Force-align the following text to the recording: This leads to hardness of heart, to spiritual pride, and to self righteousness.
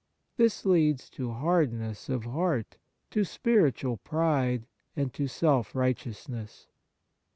This 0.35 0.65
leads 0.65 1.11
to 1.11 1.31
hardness 1.31 2.09
of 2.09 2.23
heart, 2.25 2.77
to 3.11 3.23
spiritual 3.23 3.97
pride, 3.97 4.65
and 4.95 5.13
to 5.13 5.27
self 5.27 5.75
righteousness. 5.75 6.65